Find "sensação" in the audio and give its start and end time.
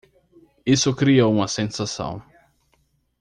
1.47-2.23